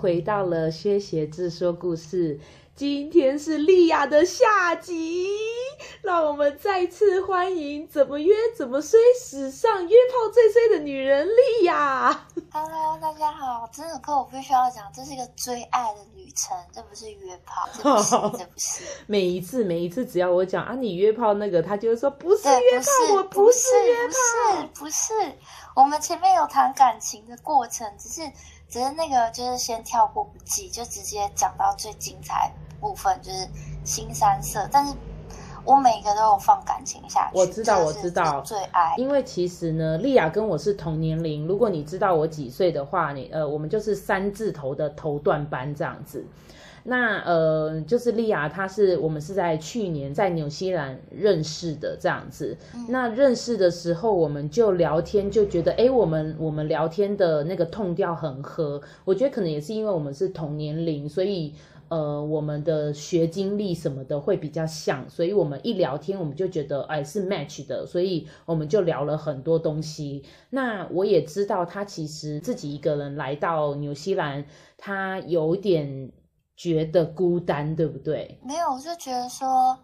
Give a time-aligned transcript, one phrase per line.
[0.00, 2.40] 回到了薛鞋子说故事。
[2.74, 5.28] 今天是莉亚的下集，
[6.00, 12.26] 让我们再次欢迎怎么约怎么衰史上约炮最衰的女人莉亚。
[12.50, 18.84] Hello，大家好，真的，可我必须要讲，这是一个追爱的旅程，这不是约炮， 这不是，这不是。
[19.06, 25.12] 每一次，每一次，只要我讲啊，你约炮那个，他就会说不是约炮，我不是约炮，不是，不是。
[25.76, 28.22] 我们前面有谈感情的过程，只是，
[28.70, 32.50] 只是那个就是先跳过不计，就直接讲到最精彩。
[32.80, 33.46] 部分就是
[33.84, 34.94] 新三色，但是
[35.66, 37.36] 我每个都有放感情下去。
[37.36, 38.94] 我知道，我知道，最爱。
[38.96, 41.46] 因为其实呢，莉亚跟我是同年龄。
[41.46, 46.24] 如果你知道我几岁的话，你呃，我们就是三字头的头段班这样子。
[46.84, 52.56] 那呃，就是莉亚，她是我们是在去年在纽西兰认识的这样子。
[52.74, 52.86] 嗯。
[52.88, 58.80] 那认识的时候，我们就聊天，就觉得哎，我们我们聊天的那个 tone 调很合。
[59.04, 61.54] 我觉得可能也是因为我们是同年龄，所以。
[61.90, 70.22] 呃，我们的学经历什么的会比较像，所以我们一聊天，我们就觉得哎是 match 的，所以我们就聊了很多东西。
[70.50, 74.44] 那我也知道他其实自己一个人来到纽西兰，
[74.78, 76.12] 他有点
[76.60, 78.38] 觉得孤单，对不对？
[78.44, 79.78] 没有，我就觉得说，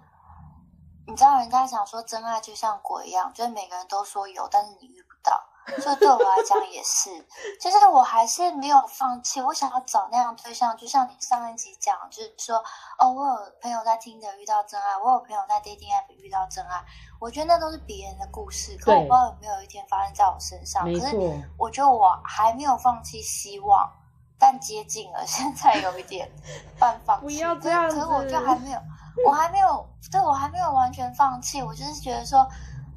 [1.06, 5.42] 你知道人家想说真爱就像鬼一样，就是每个人都说有，但是你遇不到。
[5.80, 7.10] 所以对我来讲也是，
[7.58, 12.62] 就是我还是没有放弃，我想要找那样对象，就像你上一集讲，就是说，
[12.98, 16.84] 哦，我有朋友在 Tinder 遇到真爱，我有朋友在 dating app 遇到真爱，
[17.19, 20.84] 我觉得那都是别人的故事，可我不知道有没有一天发生在我身上。
[20.84, 21.16] 可是
[21.58, 23.91] 我觉得我还没有放弃希望，
[24.38, 26.30] 但接近了， 现在有一点
[26.78, 27.24] 半放弃。
[27.24, 27.97] 不要这样子。
[27.97, 28.80] 可是我就还没有，
[29.26, 32.46] 我还没有，对，我还没有完全放弃，我就是觉得说。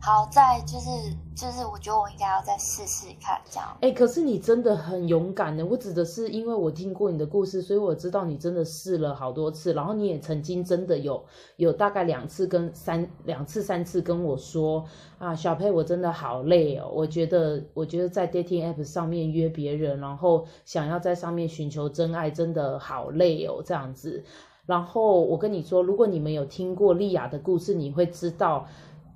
[0.02, 0.90] 好在就是
[1.36, 3.78] 就是，我觉得我应该要再试试看这样。
[3.82, 5.66] 哎、可是你真的很勇敢的。
[5.66, 9.74] 我指的是，因为我听过你的故事，所以我知道你真的试了好多次。
[9.74, 11.24] 然后你也曾经真的有
[11.58, 14.86] 有大概两次跟三两次三次跟我说
[15.18, 16.90] 啊，小佩，我真的好累哦。
[16.94, 24.24] 我觉得我觉得在 dating app 上面约别人，然后想要在上面寻求真爱，真的好累哦，这样子。
[24.66, 28.66] 然后我跟你说，如果你们有听过莉亚的故事，你会知道。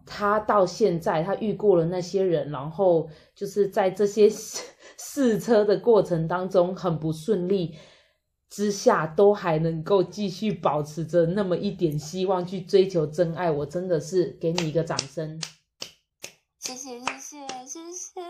[0.05, 4.29] 他到现在，他遇过了那些人，然后就是在这些
[4.97, 7.75] 试车的过程当中很不顺利
[8.49, 13.49] 之下，都还能够继续保持着那么一点希望去追求真爱。
[13.49, 15.39] 我真的是给你一个掌声。
[16.65, 18.21] 谢谢谢谢谢谢。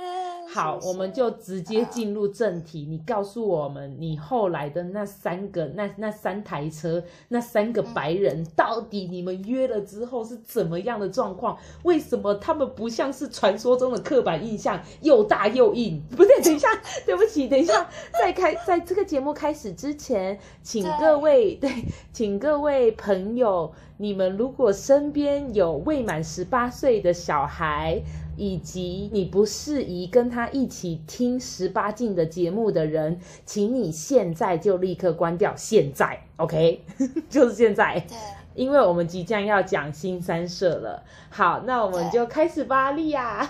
[0.52, 2.84] 好，我们就直接进入正题。
[2.90, 11.56] 你告诉我们，你后来的那三个、那那三台车、那三个白人，到底你们约了之后是怎么样的状况？
[11.84, 16.02] 为什么他们不像是传说中的刻板印象，又大又硬？
[16.10, 16.68] 不对，等一下，
[17.06, 17.88] 对不起，等一下，
[18.20, 28.02] 在开在这个节目开始之前，请各位对， 对，请各位朋友，你们如果身边有未满十八岁的小孩。
[28.36, 35.56] 以及你不适宜跟他一起听十八禁的节目的人，请你现在就立刻关掉。
[35.56, 36.86] 现在，OK，
[37.30, 38.00] 就是现在。
[38.08, 38.18] 对，
[38.56, 41.04] 因为我们即将要讲新三社了。
[41.30, 43.50] 好，那我们就开始吧，莉亚。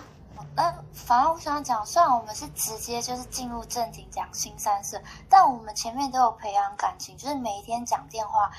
[0.56, 8.52] 那反正我想讲，虽然我们是直接就是进入正题讲新三社，但我们前面都有培养感情，就是每一天讲电话。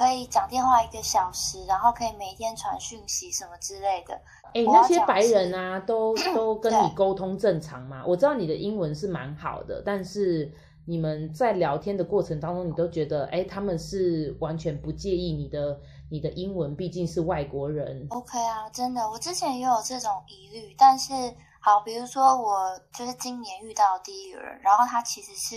[0.00, 4.14] 可以讲电话一个小时，然后可以每天传讯息什么之类的。
[4.44, 8.02] 哎、欸，那些白人啊，都 都跟你沟通正常吗？
[8.06, 10.50] 我知道你的英文是蛮好的，但是
[10.86, 15.78] 你们在聊天的过程当中，你都觉得，哎、欸，他们是完全不介意你的
[16.10, 18.06] 你的英文，毕竟是外国人。
[18.08, 21.12] OK 啊，真的，我之前也有这种疑虑，但是
[21.60, 25.56] 好，比如说我就是今年遇到第一个人，然后他其实是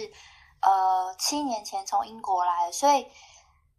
[0.59, 3.05] 呃七年前从英国来的，所以。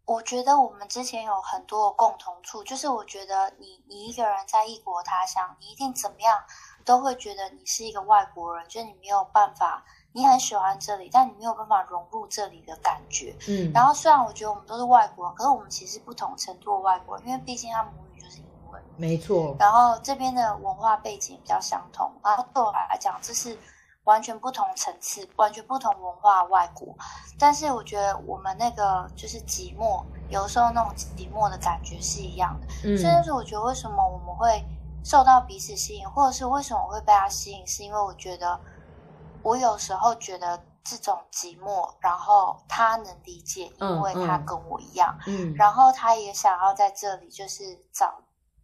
[0.05, 6.43] 我觉得我们之前有很多共同处，就是我觉得你你一个人在异国他乡，你一定怎么样
[6.83, 13.35] 都会觉得你是一个外国人，就是你没有办法，你很喜欢这里，但你没有办法融入这里的感觉。
[13.47, 18.79] 嗯，然后虽然我觉得我们都是外国人，可是我们其实不同程度的外国人，因为毕竟他母语就是英文。
[18.97, 19.55] 没错。
[19.59, 23.57] 然后这边的文化背景比较相同，然后对我来讲，这是。
[24.05, 26.95] 完全不同层次，完全不同文化，外国。
[27.37, 32.67] 但是我觉得我们那个就是寂寞，有时候那种寂寞的感觉是一样的。
[32.85, 34.63] 嗯，所以就是我觉得为什么我们会
[35.03, 38.59] 受到彼此吸引，或者是为什么我会被他吸引，是因为我觉得
[39.41, 45.17] 我有时候觉得这种寂寞，然后他能理解，因为他跟我一样。
[45.25, 48.13] 嗯，然后他也想要在这里就是找，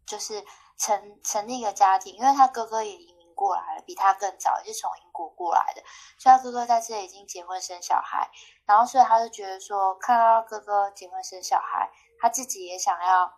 [0.05, 0.43] 就是
[0.77, 3.21] 成成立一个家庭，因为他哥哥也移民。
[3.33, 5.81] 过来了，比他更早，也是从英过来的，
[6.17, 8.29] 所以他哥哥在这里已经结婚生小孩，
[8.65, 11.89] 然后所以他就觉得说，看到哥哥结婚生小孩，
[12.19, 13.31] 他自己也想要。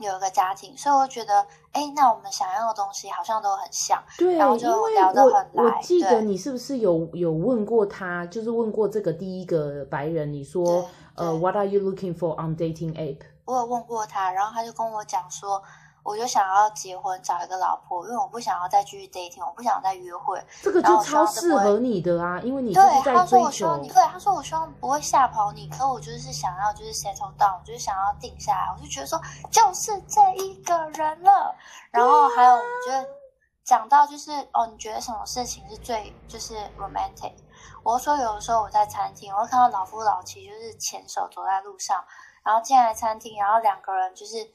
[0.00, 5.50] 有一个家庭，所以我觉得，哎，那我们想要的东西好像都很像，对，然后就聊得很来。
[5.52, 13.20] 我我记得你是不是有有问过他，就是问过这个第一个白人，你说，呃，What are you looking for on dating app？
[13.44, 15.62] 我有问过他，然后他就跟我讲说。
[16.02, 20.42] 我就想要结婚，找一个老婆，因为我不想要再继续 dating，我不想再约会。
[20.62, 29.20] 这个就超适合你的啊，因为你对他说我希望你，对他说我希望不会吓跑你，可我就是想要就是 settle down，我就是想要定下来，我就觉得说
[29.50, 31.54] 就是这一个人了。
[31.90, 33.06] 然后还有我觉得
[33.62, 37.34] 讲到就是哦，你觉得什么事情是最就是 romantic？
[37.82, 42.02] 我说有的时候我在餐厅，我会看到老夫老妻就是牵手走在路上，
[42.42, 44.50] 然后进来餐厅，然后两个人就是。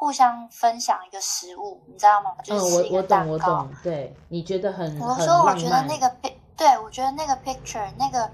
[0.00, 2.32] 互相分享一个食物，你知道吗？
[2.44, 3.32] 就是吃一个蛋糕。
[3.32, 3.74] 嗯，我我懂，我懂。
[3.82, 8.30] 对，你觉得很我说，我觉得那个 pic，对，我觉得那个 picture，那个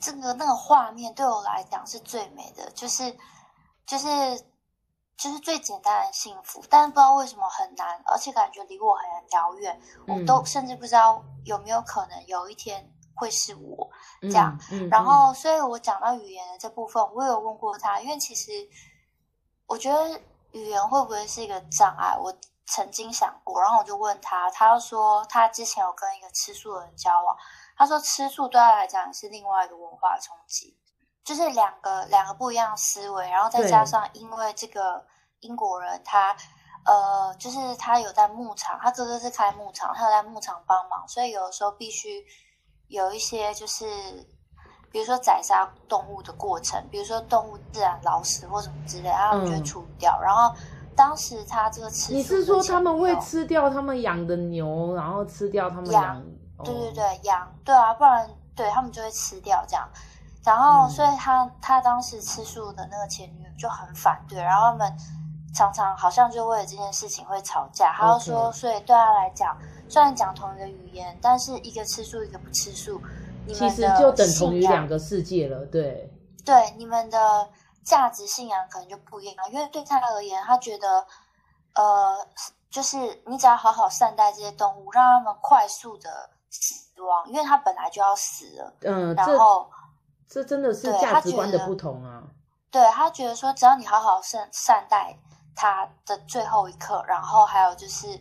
[0.00, 3.16] 这个那个画面对我来讲是最美的，就是
[3.86, 4.08] 就是
[5.16, 6.60] 就是最简单的幸福。
[6.68, 13.88] 但是不知道为什么很难，而且感觉离我很遥远，嗯，我都甚至不知道有没有可能有一天会是我
[14.22, 14.58] 这样。
[14.72, 18.50] 嗯嗯嗯，然后，所以我讲到语言的这部分，我有问过他，因为其实
[19.68, 20.20] 我觉得。
[20.52, 22.16] 语言会不会是一个障碍？
[22.16, 22.32] 我
[22.66, 27.36] 曾经想过，然后我就问他，他说他之前有跟一个吃素的人交往，
[27.76, 30.78] 他说吃素对他来讲是另外一个文化冲击，
[31.24, 35.04] 就是两个两个不一样思维，然后再加上因为这个
[35.40, 36.36] 英国人他
[36.84, 42.24] 呃，就是他有在牧场，他哥哥是开牧场，他有在牧场帮忙，所以有的时候必须
[42.88, 44.26] 有一些就是。
[44.92, 50.16] 比如说宰杀动物的过程，比如说动物自然老死或什么之类，然后就会处理掉。
[50.20, 50.54] 嗯、然后
[50.94, 56.02] 当时他这个吃，你是说他们会吃掉他们养的牛，然后吃掉他们养？
[56.02, 56.22] 羊
[56.58, 59.88] 哦、对对对，羊，对啊，不然对他们就会吃掉这样。
[60.44, 64.96] 然后，所以他他当时吃素的那个前女友就很反对，然后他们
[65.54, 67.92] 常常好像就为了这件事情会吵架。
[67.92, 69.56] 他就说所以对他来讲，
[69.88, 73.00] 虽然讲同一个语言，但是一个吃素，一个不吃素。
[73.48, 76.12] 其实就等同于两个世界了，对。
[76.44, 77.48] 对，你们的
[77.84, 81.06] 价值信仰可能就不一样，因为对他而言，他觉得，
[81.74, 82.26] 呃，
[82.68, 82.96] 就是
[83.26, 88.74] 你只要好好善待这些动物，让他们快速的死亡，因为他本来就要死了。
[88.80, 89.70] 嗯，然后
[90.28, 92.24] 这，这真的是价值观的不同啊。
[92.72, 95.16] 对，他觉得说，只要你好好善善待
[95.54, 98.18] 他的最后一刻，然后还有就是，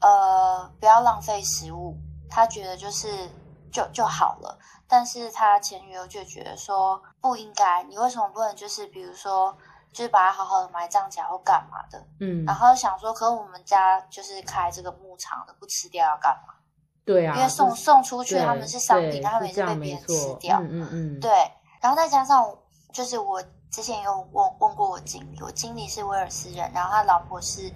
[0.00, 1.96] 呃，不要浪费食物，
[2.30, 3.28] 他觉得就是。
[3.70, 9.56] 就就好了，但是他前女友就觉得说不应该，你为什么不能就是比如说，
[9.92, 12.06] 就是把它好好的埋葬起来或干嘛的？
[12.20, 16.54] 嗯，然后想说，可是我们家就是开这个牧场的，不吃掉要干嘛？
[17.04, 20.58] 对啊，因为送送出去他们是商品，他们也是被别人吃掉。
[20.60, 21.30] 嗯嗯嗯，对。
[21.80, 22.54] 然后再加上
[22.92, 27.72] 就是我之前有问问过我经理，我经理是威尔斯人，然后他老婆是。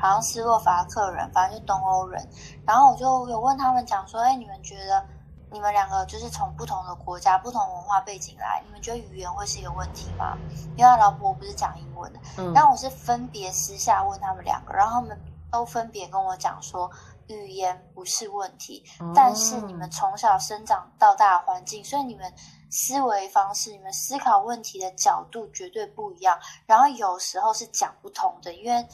[0.00, 2.24] 好像斯洛伐克人，反正就东欧人。
[2.64, 5.04] 然后我就有问他们讲说：“哎，你们觉得？”
[5.50, 10.36] 你们两个就是从不同的国家、不同文化背景来，你们觉得语言会是一个问题吗？
[10.76, 15.18] 因为他老婆不是讲英文的，嗯，但我是分别私下问他们两个，然后他们
[15.50, 16.90] 都分别跟我讲说，
[17.28, 22.32] 语言不是问题，嗯，但是你们从小生长到大的环境，所以你们
[22.70, 28.86] 思维方式、你们思考问题的角度绝对不一样，然后有时候是讲不通的，因为。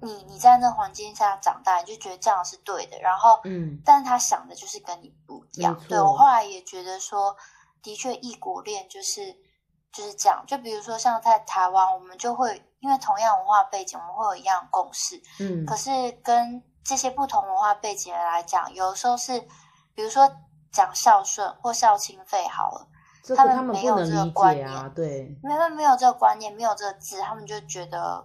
[0.00, 5.76] 你你在那环境下长大，你就觉得这样是对的，然后，嗯，但是他想的就是跟你不一样。
[5.88, 7.36] 对，我后来也觉得说，
[7.82, 9.34] 的确异国恋就是
[9.92, 10.44] 就是这样。
[10.46, 15.90] 就比如说像在台湾，我们就会因为同样文化背景，我们会有一样的共识，嗯，可是
[16.22, 19.40] 跟这些不同文化背景的人来讲，有的时候是，
[19.94, 20.30] 比如说
[20.70, 22.86] 讲孝顺或孝亲费好了，
[23.34, 28.24] 他们没有这个观念，啊、对，没有没有这个观念，没有这个字，他们就觉得。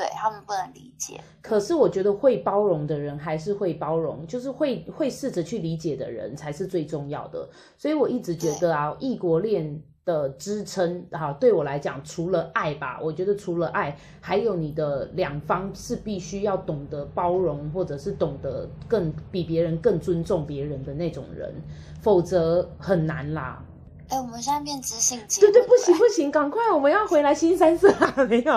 [0.00, 7.46] 对，他们不能理解，可是我觉得会包容的人还是会包容，就是会会试着去理解的人才是最重要的。
[7.76, 21.52] 所以我一直觉得啊，异国恋的支撑啊，对我来讲，除了爱吧，我觉得除了爱，还有你的两方是必须要懂得包容，或者是懂得更比别人更尊重别人的那种人，
[22.00, 23.62] 否则很难啦。
[24.10, 28.12] 哎，我们现在变知性节目，对对，不行不行，赶快，我们要回来新三色啊！
[28.28, 28.52] 没有，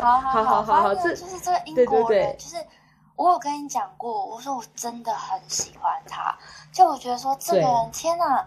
[0.00, 2.56] 好 好好好好，这就是这个英国人，就是
[3.16, 6.36] 我有跟你讲过，我说我真的很喜欢他，
[6.72, 8.46] 就我觉得说这个人，天哪，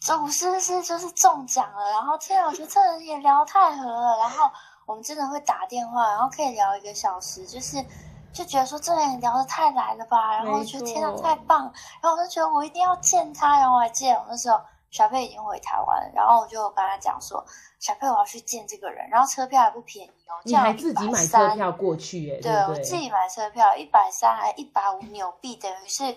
[0.00, 1.90] 这我是不是就是中奖了？
[1.92, 4.50] 然后天哪，我觉得这人也聊太合了，然后
[4.86, 7.84] 我们真的会打电话，然后可以聊一个小时，就是。
[8.32, 17.44] 就觉得说这人聊的太来了吧，然后我觉得天哪，太棒，然后我就觉得我一定要见他，然后我还记得我那时候小佩已经回台湾，然后我就跟他讲说，
[17.78, 22.40] 小佩我要去见这个人，然后车票还不便宜哦，你还自己买车票过去耶？
[22.40, 26.16] 对，对对我自己买车票一百三还一百五纽币，等于是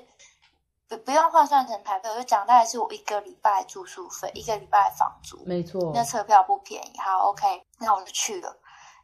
[0.87, 6.99] 不不用换算成台币，我就讲大概是我一个礼拜住宿费，一个礼拜房租，没错，那车票不便宜。
[6.99, 8.55] 好，OK，那我就去了，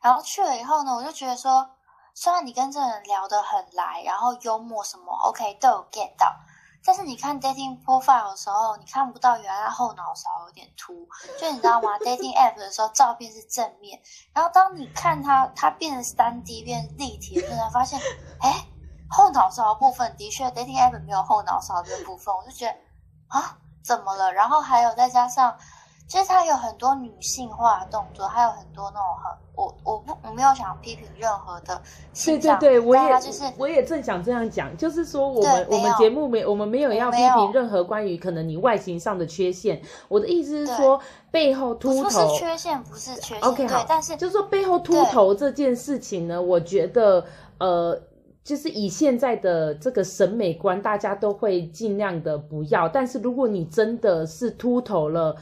[0.01, 1.69] 然后去了以后呢，我就觉得说。
[2.17, 6.33] 虽然你跟这人聊得很来，然后幽默什么，OK 都有 get 到，
[6.85, 11.07] 但是你看 dating profile 的时候，你看不到原来后脑勺有点秃，
[11.39, 11.97] 就你知道吗？
[12.05, 13.99] dating app 的时候照片是正面，
[14.33, 17.99] 然后当你看它，它变成三 D 变立体的时候，才发现，
[18.39, 18.65] 哎，
[19.09, 22.75] 后脑勺的部分的确 dating app 没有后脑勺这部分，我就觉得
[23.27, 24.31] 啊，怎么了？
[24.31, 25.57] 然后还有再加上。
[26.07, 31.81] 其实他有很多女性化的动作，还有很多那种很我我不我没有想批评任何的。
[32.13, 39.81] 对对对，我也就是我也正想这样讲，就是说我们我们节目没我们没有要批评任何关于可能你外形上的缺陷。
[40.07, 43.41] 我的意思是说背后秃头不是缺陷，不是缺陷。
[43.41, 47.25] OK 好，但是就是说背后秃头这件事情呢，我觉得
[47.57, 47.99] 呃，
[48.43, 52.87] 就是以现在的这个审美观，大家都会尽量的不要。
[52.87, 55.35] 但是如果你真的是秃头了。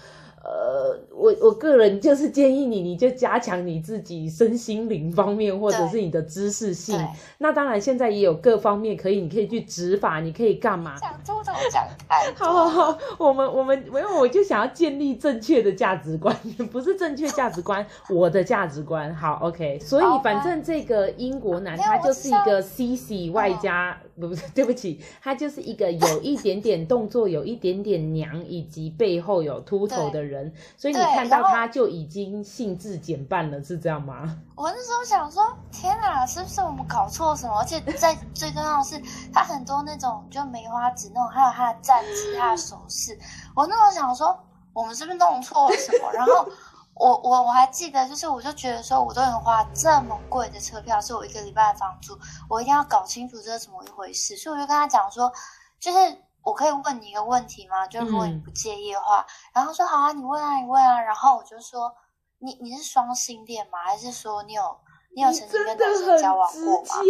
[0.44, 7.00] uh, 呃，我我个人就是建议你，你就加强你自己身心灵方面，或者是你的知识性。
[7.38, 10.96] 那当然，现在也有各方面可以，你可以去执法，你可以干嘛？
[11.00, 12.48] 讲秃头讲太 多。
[12.48, 16.36] 好好好，我们我们因为我就想要建立正确的价值观，
[16.72, 19.14] 不是正确价值观，我的价值观。
[19.14, 19.78] 好，OK。
[19.80, 30.52] 所以反正这个英国男他就是一个 CC 外加，不不， 对不起，他就是一个有一点点动作，有一点点娘，以及背后有秃头的人。
[30.64, 34.38] 人，所以你看到他就已经兴致减半了，是这样吗？
[34.56, 37.60] 我那时候想说，天哪，是不是我们搞错什么？
[37.60, 39.02] 而且在 最重要的是，
[39.34, 43.18] 他很多那种就梅花指那种，还有他的站姿、 他的手势。
[43.56, 44.38] 我那时候想说，
[44.74, 46.12] 我们是不是弄错了什么？
[46.14, 46.48] 然后
[46.96, 52.18] 我我我还记得，就是我就觉得说，我都能花这么贵的车票，是我一个礼拜的房租，
[52.50, 54.36] 我一定要搞清楚这是怎么一回事。
[54.38, 55.32] 所以我就跟他讲说，
[55.80, 55.98] 就是。
[56.44, 57.88] 我可以问你一个问题吗？
[57.88, 61.96] 就如果你不介意的话，嗯、然后说好啊，你问啊，你问啊，然后我就说，
[62.40, 63.80] 你你是双性恋吗？
[63.84, 64.78] 还是说你有
[65.16, 66.96] 你有曾经跟男生交往过吗？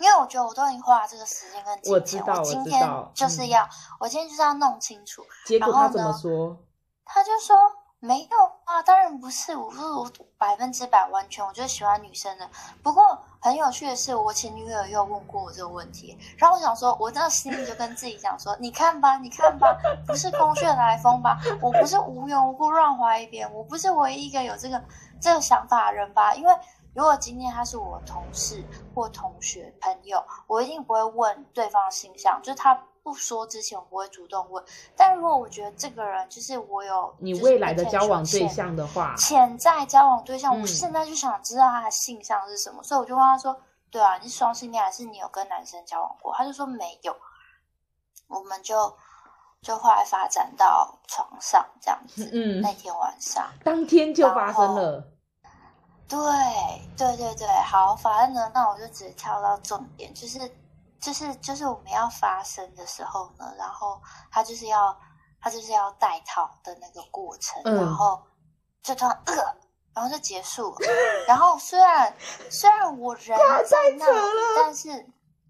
[0.00, 5.24] 因为我觉得我都已经花了这个时间跟金钱，我，我今天就是要，我，嗯、我今天就是要弄清楚。
[5.46, 6.58] 结果他怎么说？
[7.04, 7.56] 他就说。
[8.04, 12.46] 没有啊，当然不是，我说我百分之百完全，我就喜欢女生的。
[12.82, 19.74] 不过很有趣的是，我前女友又问过我这个问题，然后我想说，我那心里就跟自己讲说，你看吧，你看吧，
[20.06, 21.40] 不是空穴来风吧？
[21.62, 24.84] 我不是无缘无故乱怀一遍，我不是唯一一个有这个
[25.18, 26.34] 这个想法的人吧？
[26.34, 26.54] 因为
[26.94, 28.62] 如果今天他是我同事
[28.94, 32.78] 或同学朋友，我一定不会问对方的性向，就是他。
[33.04, 34.64] 不说之前我不会主动问，
[34.96, 43.60] 但如果我觉得这个人就是我有你未来的交往对象的话，潜在交往对象，我现在就想知道他的性向是什么，嗯、所以我就问他说
[43.92, 47.14] ：“对啊，你是双性恋还是你有跟男生交往过？”他就说没有，
[48.26, 48.96] 我们就
[49.60, 52.30] 就后来发展到床上这样子。
[52.32, 55.06] 嗯，那天晚上当天就发生了。
[56.08, 56.18] 对
[56.96, 60.50] 对对对，好，反正呢，那我就直接跳到重点，就是。
[61.04, 64.98] 就是就是我们要发生的时候呢，然后他就是要
[65.38, 68.22] 他就是要带套的那个过程，嗯、然后
[68.82, 69.34] 就突然呃，
[69.92, 70.88] 然后就结束了。
[71.28, 72.14] 然后虽然
[72.50, 75.06] 虽然我人在那里，但是。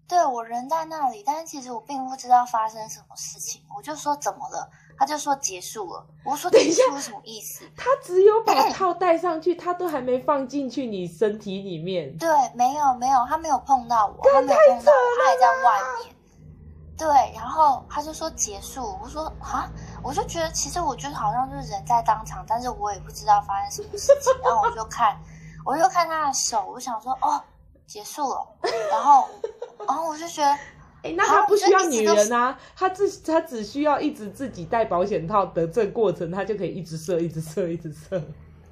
[0.07, 3.65] 对，我人在那里，但是其实我并不知道发生什么事情。
[3.75, 6.05] 我就说怎么了，他就说结束了。
[6.23, 7.65] 我说等一下什么意思？
[7.75, 12.17] 他只有把套戴上去，他都还没放进去你身体里面。
[12.17, 16.15] 对，没有没有，他没有碰到我，他没有碰到我，他还在外面。
[16.97, 18.97] 对，然后他就说结束。
[19.03, 19.69] 我说啊，
[20.03, 24.33] 我就觉得其实我觉得好像就是人在当场，但是我也不知道发生什么事情。
[24.43, 25.17] 然后我就看，
[25.65, 27.41] 我就看他的手，我想说哦，
[27.85, 28.47] 结束了。
[28.91, 29.27] 然后。
[29.87, 30.57] 然后我就觉得，
[31.13, 38.21] 那他不需要女人啊，他只他只需要一直自己戴保险套的这过程，他就可以一直射，一直射，一直射。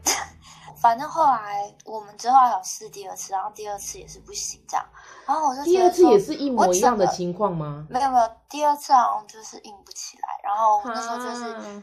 [0.81, 4.85] 反正后来我们之后还有试第二次，然后第二次也是不行这样。
[5.25, 7.87] 然后我就第二次也是一模一样的情况吗？
[7.89, 10.27] 没有没有，第二次好像就是硬不起来。
[10.43, 11.81] 然后我那时候就是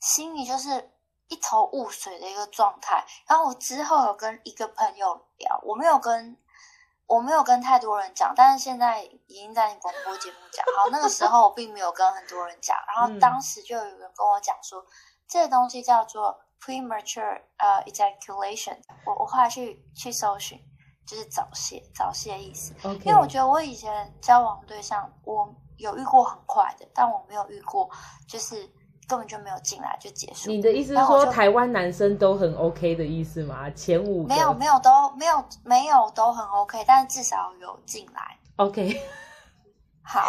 [0.00, 0.70] 心里就是
[1.28, 3.04] 一头雾水的一个状态。
[3.28, 6.36] 然后我之后有跟一个朋友聊，我没有跟。
[7.08, 10.64] 我没有跟太多人讲，但是现在已经在你广播节目讲。
[10.76, 14.86] 好，那个时候我并没有跟很多人讲，然后当时就有人跟我讲说，嗯、
[15.26, 18.76] 这个东西叫做 premature 呃、uh, ejaculation。
[19.06, 20.60] 我我后来去去搜寻，
[21.06, 22.74] 就是早泄，早泄意思。
[22.82, 23.06] Okay.
[23.06, 25.48] 因为我觉得我以前交往对象，我
[25.78, 27.88] 有遇过很快的，但我没有遇过
[28.28, 28.70] 就是
[29.08, 30.50] 根本就没有进来就结束。
[30.50, 33.68] 你的意思是说台湾男生都很 OK 的意思吗？
[33.70, 38.36] 前五个没有没有都没有没有都很 OK，但是至少有进来。
[38.56, 39.02] OK。
[40.10, 40.22] 好，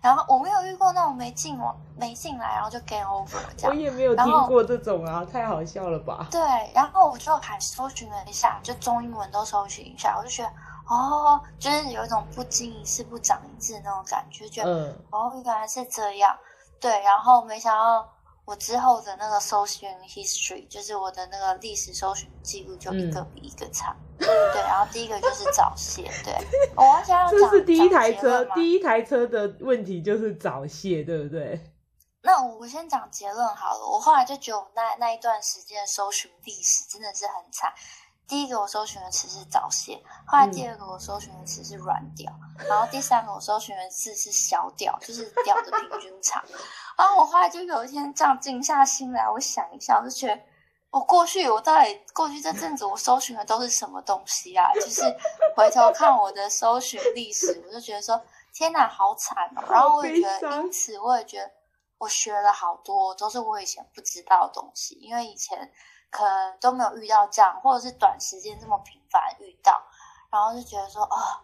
[0.00, 3.70] 然后我没有遇过那种没进我没进来，然后就 game over 这样。
[3.70, 6.28] 我也没有听过这种啊，太好笑了吧？
[6.30, 6.40] 对，
[6.72, 10.48] 然后我就还搜寻了一下，就中英文都搜寻一下，我就觉得
[10.88, 16.38] 哦，就是有一种不经一事不长一智那种感觉，就觉得嗯，哦，原来是这样。
[16.80, 18.08] 对，然后没想到。
[18.44, 23.96] 我之后的那个搜寻 history，就是我的那个历史搜寻记录，就一个比一个差。
[24.18, 26.10] 嗯、 对，然后第一个就是早泄。
[26.22, 26.32] 对，
[26.76, 31.72] 我忘记要讲，这是第一台车，第一台车的问题就是早泄，对不对？
[32.22, 33.80] 那我先讲结论好了。
[33.86, 37.72] 我后来就觉得我那那一段时间搜寻历史真的是很惨。
[38.26, 46.42] 第一个我搜寻的词是早泄，后来第二个我搜寻的词是软屌，嗯、然后第三个我搜寻的词是小屌，就是屌的平均长。
[46.96, 50.40] 然后我后来就有一天这样静下心来，我想一下，我就觉得
[50.90, 54.72] 我过去我到底过去这阵子我搜寻的都是什么东西啊？
[54.74, 55.02] 就是
[55.54, 58.20] 回头看我的搜寻历史，我就觉得说
[58.54, 59.62] 天哪，好惨哦！
[59.68, 61.50] 然后我也觉得，因此我也觉得
[62.04, 65.72] 我学了好多，都是我以前不知道的东西，因为以前。
[66.16, 69.82] 可能都没有遇到这样，或者是短时间这么频繁遇到，
[70.30, 71.42] 然后就觉得说啊、哦，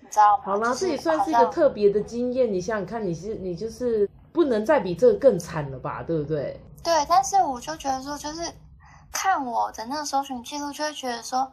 [0.00, 0.42] 你知道吗？
[0.44, 2.52] 好啦，这也算是一个特别的经验。
[2.52, 6.02] 你想想看，你是你就是不能再比这个更惨了吧？
[6.02, 6.62] 对不对？
[6.84, 8.42] 对，但是我就觉得说，就是
[9.10, 11.50] 看我的那个搜寻记录，就会觉得说。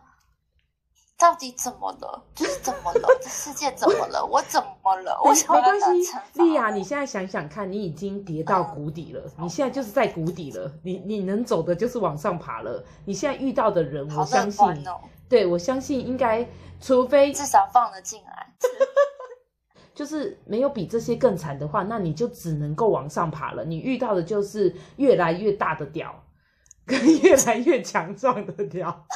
[1.17, 2.23] 到底怎么了？
[2.35, 3.07] 就是怎么了？
[3.19, 4.23] 这世界怎么了？
[4.23, 5.17] 我怎么了？
[5.25, 10.71] 我没关系，莉亚，你现在想想看，你已经跌到谷底了，嗯、你现在就是在谷底了。
[10.83, 12.85] 你你能走的就是往上爬了。
[13.03, 16.47] 你现在遇到的人，我相信，哦、对我相信应该，
[16.79, 18.53] 除非至少放得进来，
[19.95, 23.65] 就是没有比这些更惨的话，那你就只能够往上爬了。
[23.65, 26.23] 你遇到的就是越来越大的屌，
[26.85, 29.07] 跟越来越强壮的屌。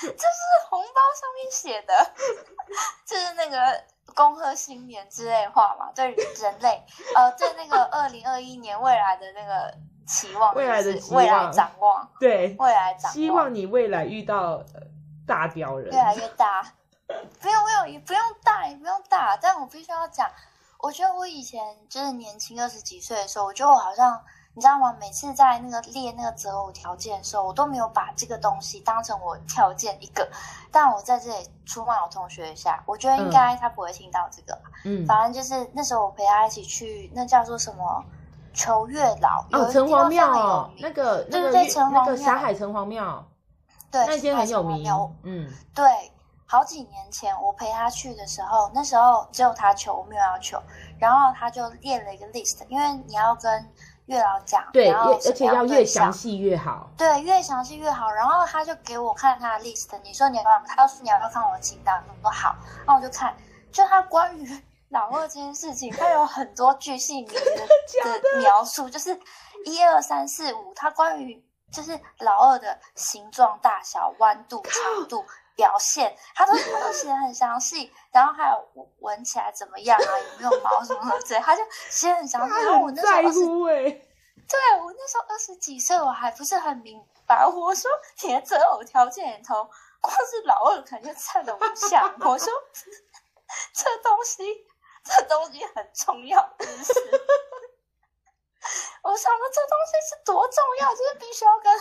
[0.00, 2.12] 这是红包上面写的，
[3.06, 9.74] 就是那个恭贺新年之类话嘛，对人类，呃，对那个二零二一年未来的那个
[10.06, 14.62] 期望，未来的期望，未来展望，对，未来展望，希望你未来遇到
[15.26, 16.62] 大屌人，越来越大，
[17.06, 20.30] 不用不用也不用大也不用大，但我必须要讲，
[20.78, 24.22] 我觉得我以前就是年轻二十几岁的时候，我觉得我好像。
[24.56, 24.96] 你知道吗？
[24.98, 30.26] 每次在那个列那个择偶条件的时候，我都没有把这个东西当成我条件一个。
[30.72, 34.58] 但我在这里出卖我同学一下，我觉得应该他不会听到这个。
[34.86, 38.02] 嗯，反正就是那时候我陪他一起去，那叫做什么
[38.54, 43.22] 求月老哦，城隍庙哦，那个对对对，城隍庙，霞海城隍庙，
[43.90, 44.90] 对，那间很有名。
[45.22, 46.10] 嗯，对，
[46.46, 50.58] 好几年前我陪他去的时候，那时候只有他求，我没有要求，
[50.98, 53.70] 然后他就列了一个 list，因为你要跟。
[54.06, 56.88] 月老讲，对，而且要越详细越好。
[56.96, 58.10] 对，越详细越好。
[58.10, 62.56] 然后他就给我看他的 list，你说你要，他要说你要不要看我的清单，我说好。
[62.86, 63.36] 那我就看，
[63.72, 69.18] 就他关于老二这件事情，他有很多巨细靡遗的的描述，就是
[69.64, 75.24] 一二三四五，他关于就是老二的形状、大小、弯度、长度。
[75.56, 78.68] 表现，他都他都写的很详细，然后还有
[79.00, 82.54] 闻起来怎么样啊，有没有毛什么的，对，他就写很详细。
[82.54, 83.40] 然后我那时候二十，
[84.46, 87.46] 对，我那时候二十几岁，我还不是很明白。
[87.46, 87.90] 我说
[88.22, 89.68] 你的择偶条件里头，
[90.00, 92.14] 光是老二肯定占了五项。
[92.20, 92.52] 我说
[93.72, 94.66] 这东西，
[95.02, 96.92] 这东西很重要，是不是？
[99.02, 101.72] 我想说这东西是多重要，就是必须要跟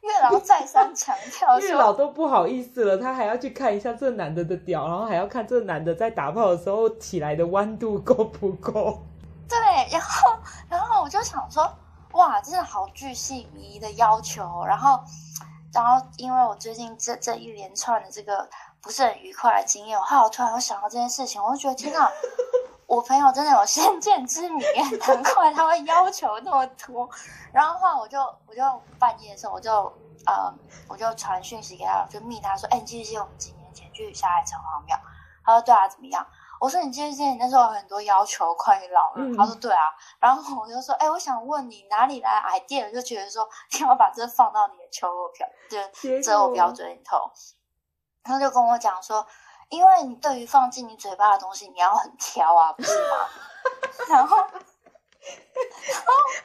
[0.00, 1.58] 月老再三强调。
[1.60, 9.02] 月老都不好意思了，他还要去看一下这男的的屌，然后还要看这男的在打炮的时候起来的弯度够不够。
[9.48, 9.58] 对，
[9.90, 10.36] 然后
[10.68, 11.70] 然后我就想说，
[12.12, 14.64] 哇，真的好巨细靡遗的要求。
[14.64, 15.00] 然后
[15.72, 18.48] 然后因为我最近这这一连串的这个
[18.80, 22.10] 不是很愉快的经验，我后来我突然又想到这件事情，我就觉得天哪！
[22.90, 24.58] 我朋友真的有先见之明，
[25.06, 27.08] 难怪他会要求那么多。
[27.52, 28.60] 然后后来我就我就
[28.98, 29.70] 半夜的时候，我就
[30.26, 30.52] 呃
[30.88, 34.98] 我就传讯息给他，我就密他说：“哎，你记不记得我们几年前去霞海城隍庙？”
[35.46, 36.26] 他说：“对啊，怎么样？”
[36.58, 42.92] 我说：“你记不记得你那时候有很多要求关于老了？”嗯、他说：“对啊。”然后我就说：“哎，我想问你哪里来 idea？
[42.92, 47.30] 就觉得说 你要把这放到你的求偶标，就择偶标准里头。”
[48.24, 49.24] 他就跟我讲说。
[49.70, 53.16] 因为你对于放进你嘴巴的东西，你要很挑啊，不是吗？
[54.08, 54.36] 然后，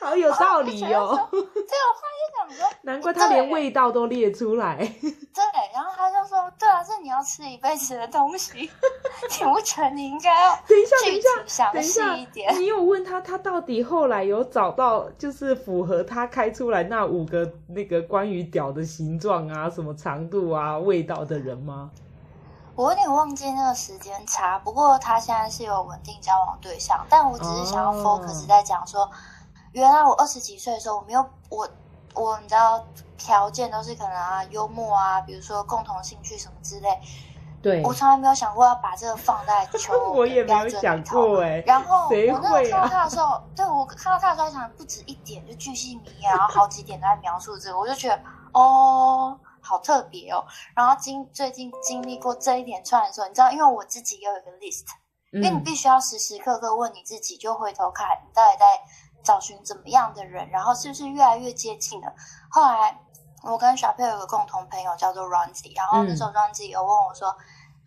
[0.02, 1.28] 好有道理哦。
[1.32, 4.76] 对，我后来就想说，难怪他连味道都列出来。
[4.78, 12.54] 对，然后他就说：“对啊，这你要。”要吃一辈子的东西， 你不觉得你应该要等一下，等一下，详细一点？
[12.60, 21.90] 你有问他，他到底后来有找到就是符合他开出来那五个那个关于屌的形状啊、什么长度啊、味道的人吗？
[22.76, 29.10] 我有点忘记那个时间差，不过他现在是有稳定交往对象，但我只是想要 focus 在讲说，哦、
[29.72, 31.68] 原来我二十几岁的时候，我没有我
[32.14, 32.84] 我你知道
[33.18, 37.00] 条件都是可能啊幽默啊，比如说共同兴趣什么之类，
[37.62, 40.12] 对，我从来没有想过要把这个放在 求。
[40.12, 48.20] 我也没有想过哎，然后、啊、我那时候看到他的时候，对我看到他的时候想不止一点，就巨细靡遗，然后好几点都在描述这个，我就觉得
[48.52, 49.40] 哦。
[49.66, 54.86] 好特别哦，然后经最近经历过这一连串的时候，你知道，因为我自己也有一个 list，
[55.32, 58.66] 因为你必须要时时刻刻问你自己，就回头看你到底在
[59.24, 62.14] 找寻怎么样的人，然后是不是越来越接近了。
[62.52, 62.96] 后来
[63.42, 67.36] 我跟小佩有个共同朋友叫做 Ronzi，然后那时候 Ronzi 有问我说，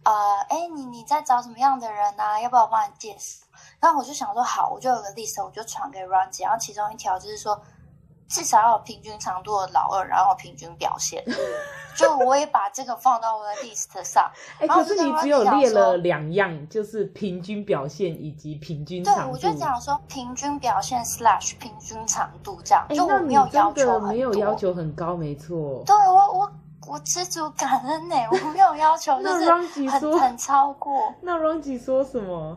[0.02, 2.40] 嗯、呃，哎，你你在找什么样的人啊？
[2.40, 3.46] 要不要我帮你介绍？
[3.80, 7.60] 然后我就想说好，我就有个 list，我就传给 Ronzy，然后其中一条就是说。
[8.28, 11.24] 至少要有平均长度的老二，然后平均表现。
[11.96, 14.30] 就我也把这个放到我的 list 上。
[14.60, 19.20] 哎、欸，可是你只有列了两样，就是平均表现以及平均长度。
[19.22, 22.86] 对，我就讲说平均表现 slash 平均长度这样。
[22.90, 25.82] 就我没有要求很，没有要求很高，没错。
[25.84, 26.52] 对我，我
[26.86, 29.50] 我知足感恩呢，我没有要求， 就是
[29.88, 31.12] 很很超过。
[31.20, 32.56] 那 Rongy 说什么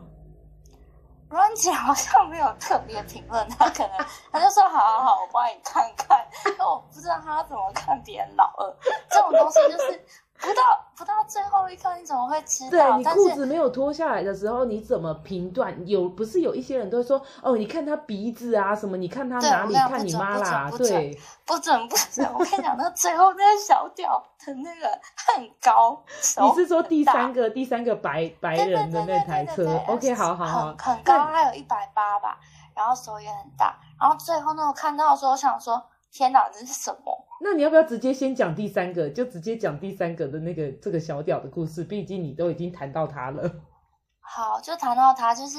[1.32, 8.76] 阮姐好像没有特别评论，她可能她就说好好好，我帮你看看， 因为我不知道她怎么看别人老二
[9.08, 10.04] 这种东西，就是。
[10.42, 10.62] 不到
[10.96, 12.70] 不到最后一刻，你怎么会知道？
[12.70, 15.72] 对，你裤子没有脱下来的时候，你怎么评断？
[15.86, 18.96] 有不是有一些人都会说哦，你看他鼻子啊什么？
[18.96, 19.74] 你看他哪里？
[19.74, 20.68] 看你妈啦？
[20.76, 22.28] 对，不准不准！
[22.34, 24.88] 我跟你讲，那最后那个小屌的那个
[25.28, 26.02] 很高。
[26.40, 32.36] 你是说第三个第三个白白人的那台车？OK，好好好，很高，他有一百八吧，
[32.74, 35.80] 然后手也很大，然后最后呢我看到的时候，我想说。
[36.12, 37.26] 天哪，这是什么？
[37.40, 39.08] 那你要不要直接先讲第三个？
[39.08, 41.82] 就直接讲第三个的那个这个小屌的故事。
[41.82, 43.50] 毕竟你都已经谈到他了。
[44.20, 45.58] 好，就谈到他，就是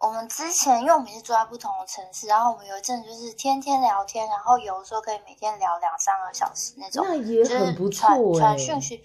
[0.00, 8.38] 我们之前，因为我们是住在不同的城市，然后我们有一阵就是天天聊天，然后有的时候可以每天聊两三个小时那种，那也很不错欸。
[8.38, 9.02] 传传讯息，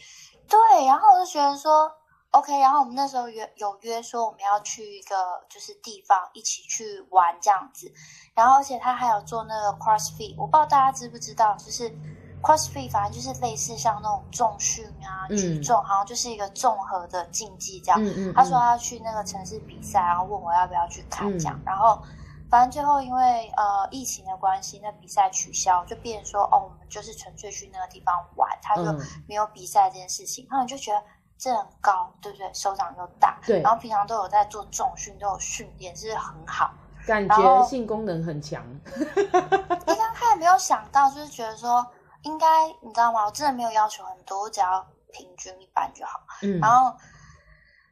[0.47, 1.91] 对，然后我就觉得说。
[2.32, 5.15] OK，然后我们那时候约有约说我们要去一个
[5.50, 7.91] 就是地方一起去玩这样子，
[8.34, 11.94] 然后而且他还有做那个 CrossFit，我不知道大家知不知道，就是
[12.41, 18.02] CrossFit 反正就是类似像那种重训啊、举重，好像就是一个综合的竞技这样。
[18.02, 18.34] 嗯嗯。
[18.34, 22.02] 他说他要去那个城市比赛，然后问我要不要去看这样，然后
[22.50, 28.84] 反正最后因为呃疫情的关系，那比赛取消，就变成说哦，我们就是纯粹去那个地方玩，他就
[29.28, 31.04] 没有比赛这件事情，然后你就觉得。
[31.41, 32.54] 这很高，对不对？
[32.54, 33.63] 手掌又大，对。
[33.63, 36.71] 然后平常都有在做重训，都有训练，是很好。
[37.08, 38.63] 感觉性功能很强。
[38.86, 41.84] 一刚开始没有想到，就是觉得说，
[42.21, 43.25] 应该你知道吗？
[43.25, 46.21] 我真的没有要求很多，我只要平均一般就好。
[46.43, 46.60] 嗯。
[46.60, 46.95] 然后，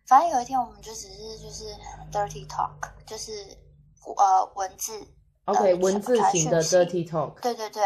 [0.06, 1.66] 反正有一天我们就只是就是
[2.12, 2.70] dirty talk，
[3.08, 3.32] 就是
[4.16, 5.08] 呃文字
[5.46, 7.40] ，OK，文字型的 dirty talk。
[7.42, 7.82] 对对对。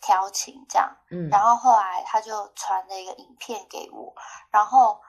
[0.00, 4.14] 调情这样，嗯，然后后来他就传了一个影片给我，
[4.50, 5.00] 然后，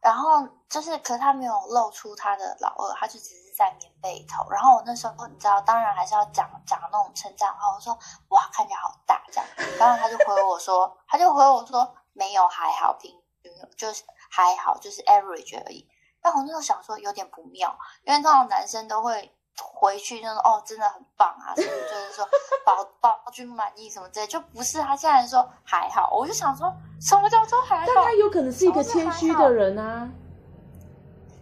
[0.00, 4.48] 然后就是，可是他没有露出他的老二，他就只是在棉被头。
[4.50, 7.96] 然后我那时候你知道，当然还是要讲讲那种称赞话，我说
[8.28, 9.46] 哇，看起来好大这样。
[9.78, 13.10] 然后他就回我说， 他就回我说没有，还好，平
[13.42, 15.88] 均就是还好，就是 average 而已。
[16.20, 19.34] 但我那时候想说有点不妙，因为通常男生都会。
[19.64, 21.68] 回去就说哦，真的很棒啊，什么？
[21.88, 22.28] 就是说
[22.64, 27.86] 宝宝君满意什么之类，就不是他现在说还好，我就想说什么叫做还好？
[27.94, 30.08] 但他有可能是一个谦虚的人啊。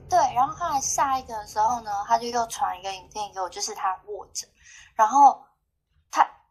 [0.08, 4.46] 对，然后后来下一个的时候呢，他就又传一个影片给我，就是他握着，
[4.94, 5.42] 然后。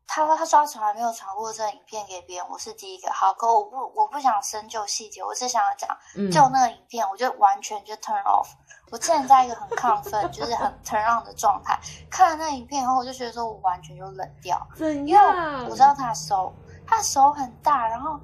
[0.08, 3.12] 他说：“他说他从来没有传过这个影片给别人，我是第一个。
[3.12, 5.98] 好，可我不我不想深究细节，我只想要讲，
[6.32, 8.48] 就那个影片，我就完全就 turn off。
[8.92, 15.08] 我之前在一个很亢奋，就是很 turn on 的状态，看了那影片以后，我就觉得说我完全就冷掉，怎样？
[15.08, 16.54] 因为我知道他的手，
[16.86, 18.20] 他的手很大，然后。”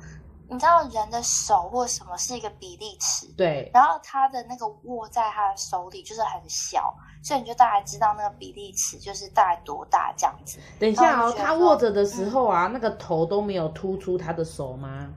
[0.54, 6.94] 你知道人的手或什么是一个比例尺，对，然后他的那个握在他的手里就是很小，
[7.24, 10.60] 所以你就大概知道那个比例尺就是大概多大这样子。
[10.78, 15.08] 等一下哦，他握着的时候啊，嗯、那个头都没有突出他的手吗？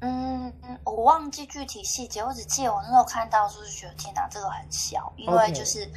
[0.00, 5.90] 嗯嗯，我忘记具体细节，我只记得我那时候看到就是觉得天哪，这个很小，因为就是。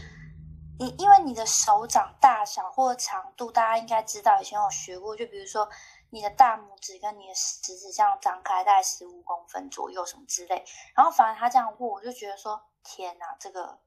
[0.81, 5.13] 你因为你的手掌大小或者长度，大家应该知道，以前有学过。
[5.13, 5.67] 就比如说，
[6.09, 10.63] 你的大拇指跟你的食指这样张开，大概十五公分左右，什么之类。
[10.95, 13.77] 然后反而他这样握，我就觉得说，天哪，这个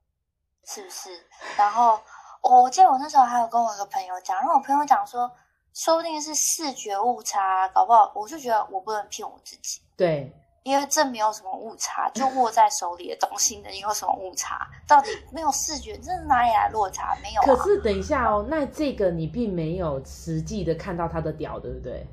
[0.67, 1.27] 是不是？
[1.57, 1.99] 然后
[2.43, 5.33] 我记得我那时候还有跟我一个朋友讲，然后我朋友讲说，
[5.73, 9.81] 说不定是视觉误差，搞不好，我就觉得我不能骗我自己。
[10.03, 10.33] 对。
[10.65, 14.65] 因为这没有什么误差，就握在手里的东西能有什么误差？
[14.87, 17.17] 到底没有视觉，这是哪里来落差？
[17.21, 17.45] 没有、啊。
[17.45, 22.07] 可是等一下哦，那这个你并没有实际的看到他的屌，对不对？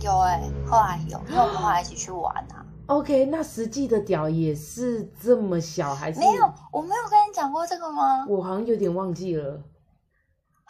[0.00, 2.64] 有哎、欸，后来有，因为我们后来一起去玩啊。
[2.88, 6.20] OK，那实际的屌也是这么小还是？
[6.20, 8.24] 没有，我没有跟你讲过这个吗？
[8.26, 9.60] 我好像有点忘记了。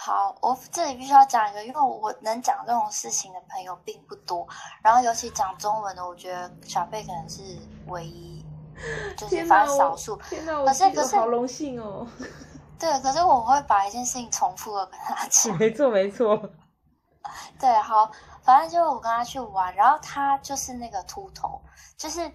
[0.04, 4.46] 好，我这里必须要讲一个，因为我能讲这种事情的朋友并不多，
[4.82, 7.40] 然后尤其讲中文的，我觉得小贝可能是
[7.86, 8.44] 唯一，
[9.16, 10.14] 就是反正少数。
[10.16, 12.06] 可是可是好荣幸哦。
[12.78, 15.56] 对，可是我会把一件事情重复的跟他讲。
[15.56, 16.50] 没错没错。
[17.58, 18.12] 对，好，
[18.42, 21.58] 反正就是我跟他去玩，然后他就是那个秃头，
[21.96, 22.30] 就是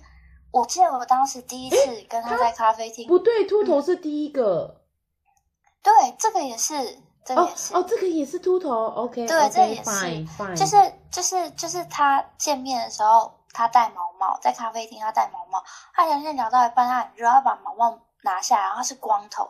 [0.49, 1.77] 我记得我当时第一次
[2.09, 4.75] 跟他在咖啡厅，不对，秃头是第一个。
[5.23, 5.31] 嗯、
[5.83, 7.03] 对，这个也是。
[7.25, 19.49] 这个也是哦，哦，这个也是秃头，OK，对，okay, 这也是.就是就是就是他见面的时候，他戴毛毛，在咖啡厅他戴毛毛，他聊天聊到一半，他很热，他把毛毛拿下来，然后他是光头，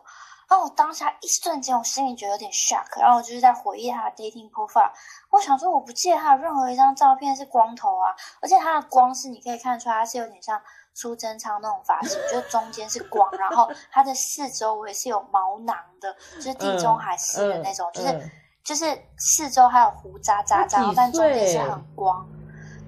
[0.49, 4.91] 然后我当下一瞬间，我心里觉得有点 shock，然后我就是在回忆他的 dating profile，
[5.29, 10.61] 我想说我不记得他有任何一张照片是光头啊，而且他的光是你可以看出来，他是有点像。
[10.93, 18.31] 苏贞昌那种发型，就中间是光，然后它的四周围是有毛囊的，就是地中海式的那种，就是
[18.63, 18.85] 就是
[19.17, 22.27] 四周还有胡渣渣渣，但中间是很光。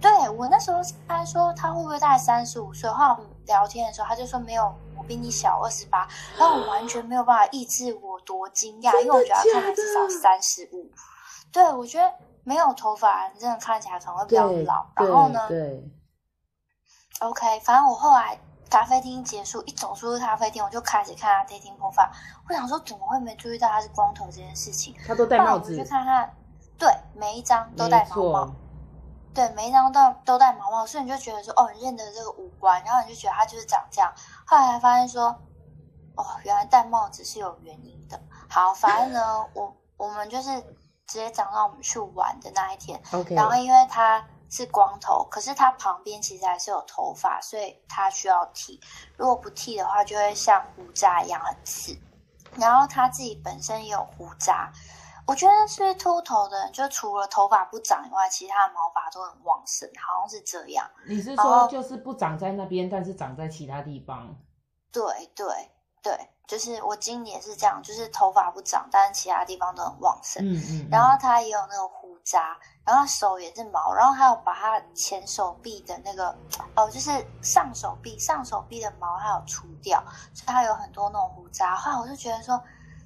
[0.02, 2.90] 对，我那时候他说他会不会大概三十五岁？
[2.90, 6.08] 后来我们聊天的时候，他就说没有，我比你小二十八。
[6.38, 10.90] 然后我完全没有办法抑制我多惊讶，因为我觉得他看起来至少三十五。
[11.52, 12.12] 对，我觉得
[12.44, 14.88] 没有头发真的看起来可能会比较老。
[14.96, 15.46] 然后呢？
[15.48, 15.88] 对。
[17.22, 18.36] OK，反正我后来
[18.68, 22.10] 咖啡厅结束，一走出咖啡厅，我就开始看他 dating profile。
[22.50, 24.96] 我想说，怎么会没注意到他是光头这件事情？
[25.06, 25.78] 他都戴帽子。
[25.78, 26.28] 我就看他，
[26.80, 28.52] 对，每一张都戴毛帽。
[29.36, 34.12] 对，每一张都都戴毛帽，所以你就觉得说，哦，你认得这个五官，然后你就觉得他就是长这样。
[34.48, 35.28] 后来才发现说，
[36.16, 38.20] 哦，原来戴帽子是有原因的。
[38.50, 40.60] 好，反正呢，我我们就是
[41.06, 43.00] 直接讲到我们去玩的那一天。
[43.12, 44.26] OK，然后因为他。
[44.52, 48.80] 是光头，可是他旁边其实还是有头发，所以他需要剃。
[49.16, 51.98] 如果不剃的话，就会像胡渣一样很刺。
[52.58, 54.70] 然后他自己本身也有胡渣，
[55.26, 60.86] 我觉得是秃头的人，就除了头发不长以外，其他的毛发都很旺盛，好像是这样。
[61.08, 64.36] 你是说就是不长在那边，但是长在其他地方？
[64.92, 65.48] 对对
[66.04, 70.44] 对，就是我今年也是这样，就是头发不长，但是其他地方都很旺盛。
[70.44, 70.90] 嗯嗯，嗯。
[70.92, 72.60] 然后他也有那个胡渣。
[72.84, 76.36] 然后手也是毛，然后还有把他前手臂的那个
[76.76, 81.76] 哦，就是上手臂上手臂的毛还有除掉，所以他有很多那种胡渣。
[81.76, 82.62] 后来我就觉得说，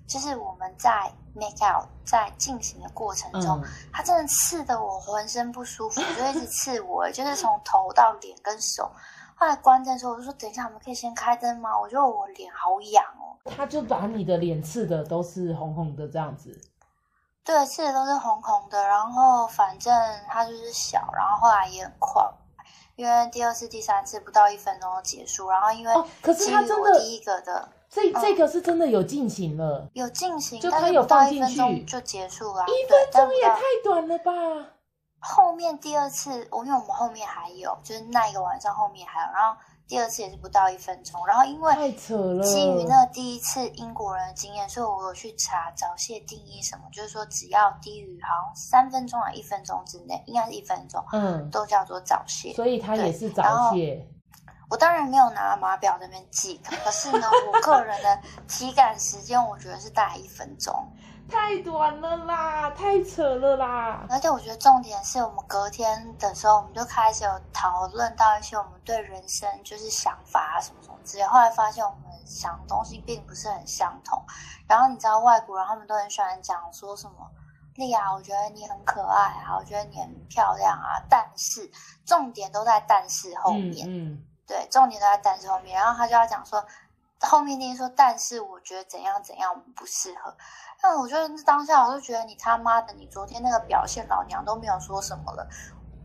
[0.08, 3.62] 就是我们在 make out 在进行的过程中，
[3.92, 8.90] 他、嗯、真的刺的我浑身不舒服，就一直刺我，就是从头到脸跟手。
[9.36, 11.78] 后来关灯的时候，我就说等一下，我们可以先开灯吗？
[11.78, 13.36] 我觉得我脸好痒哦。
[13.58, 16.58] 他就把你的脸刺的都是红红的这样子。
[17.46, 19.94] 对，刺的都是红红的，然后反正
[20.28, 22.28] 它就是小，然后后来也很快，
[22.96, 34.32] 因为第二次、第三次不到一分钟就结束，然后因为可是它真的第一个的，这这个是真的有进行了，有进行，就他有放进去就结束了，一分钟也太短了吧？
[35.20, 39.56] 后面第二次，我因为我们后面还有，就是那一个晚上后面还有，然后。
[39.88, 52.54] 第二次也是不到一分钟，然后因为基于那第一次英国人的经验，所以我有去查早泄定义什么，就是说只要低于好像三分钟啊一分钟之内，应该是一分钟，嗯，都叫做早泄。
[52.54, 54.08] 所以它也是早泄。
[54.68, 60.74] 我当然没有拿码表在那边记，可是呢， 我个人的体感时间，我觉得是大概一分钟。
[61.30, 64.06] 太短了啦，太扯了啦！
[64.10, 71.24] 而且我觉得重点是我们隔天的时候，我们就开始有讨论到一些我们对人生就是想法啊什么什么之类。
[71.24, 74.24] 后来发现我们想的东西并不是很相同。
[74.68, 77.14] 然后你知道外国人他们都很喜欢讲说什么
[77.76, 81.70] 莉亚，我觉得你很可爱啊，我觉得你很漂亮啊，但是
[82.06, 83.88] 重点都在但是后面。
[83.88, 85.76] 嗯，嗯对，重点都在但是后面。
[85.76, 86.64] 然后他就要讲说
[87.26, 90.36] 后面那说，但是我觉得怎样怎样我们不适合。
[90.82, 95.48] 但我觉得当下，我就觉得你他妈的，你昨天那个表现，老娘都没有说什么了，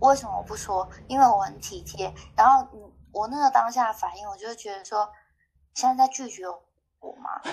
[0.00, 0.88] 为什么我不说？
[1.06, 2.12] 因为我很体贴。
[2.36, 2.66] 然后，
[3.12, 5.10] 我那个当下的反应，我就觉得说，
[5.74, 6.48] 现在在拒绝
[7.00, 7.38] 我嘛？
[7.44, 7.52] 对。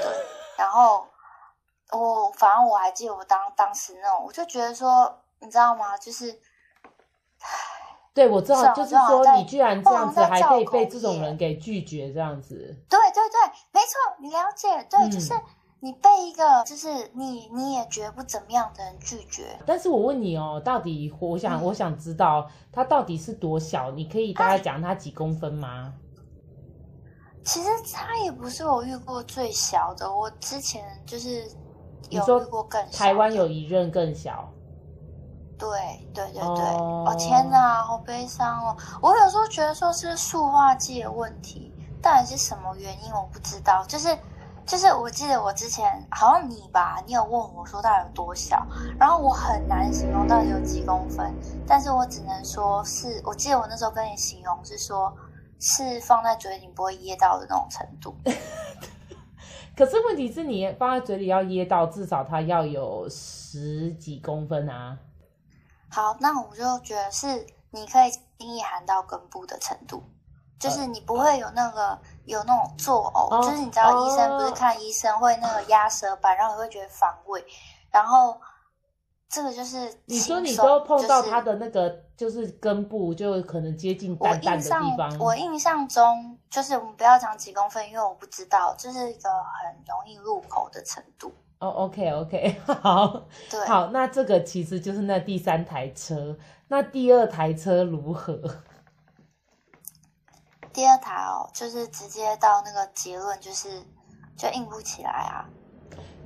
[0.58, 1.08] 然后，
[1.92, 5.98] 我反正我还记得我当当时那种，我就觉得说，你知道吗？
[5.98, 6.40] 就是
[8.18, 12.56] 对，我知道，就是说你居然这样子还可以被这种人给拒绝，这样子。
[12.90, 13.38] 对对对，
[13.72, 15.36] 没错，你了解，对，嗯、就是
[15.82, 19.44] 你被一个就是你你也觉得不怎么样的人拒绝。
[19.68, 23.92] 但是我问你哦，到底我想、嗯、我想知道他到底是多小？
[23.92, 25.94] 你可以大概讲他几公分吗？
[27.46, 31.48] 其实他也不是我遇过最小的，我之前就是
[32.10, 32.98] 有遇过更小。
[32.98, 34.52] 台湾有一任更小。
[35.58, 35.70] 对
[36.14, 38.78] 对对对，哦，哦天哪，好悲伤哦！
[39.02, 43.84] 我有时候觉得说是塑化剂的问题，到底是什么原因我不知道。
[43.88, 44.16] 就是
[44.66, 48.66] 就是，我记得我之前好像你吧，你有问我说到底有多小，
[49.00, 51.34] 然后我很难形容到底有几公分，
[51.66, 55.12] 但是我只能说是，我记得我那时候跟你形容是说，
[55.60, 58.16] 是放在嘴里不会噎到的那种程度。
[59.76, 64.98] 可是问题是你放在嘴里要噎到，至少它要有十几公分啊。
[65.90, 70.04] 好，那我就觉得是你可以轻易含到根部的程度，
[70.60, 77.44] 就是你不会有那个有那种作呕，哦、就是你知道医生不是看医生会那个压舌板，然后你会觉得反胃，
[77.92, 78.40] 然后
[79.30, 85.18] 这个就是你说你都碰到他的那个就是根部，就可能接近蛋蛋的地方。
[85.20, 91.34] 我印象中就是我们不要讲几公分，因为我不知道，这、就是一个很容易入口的程度。
[91.60, 92.56] 哦、okay.
[92.82, 98.34] 好，对，好，那这个其实就是那第三台车，那第二台车如何？
[100.72, 103.82] 第二台哦，就是直接到那个结论，就是
[104.36, 105.50] 就硬不起来啊。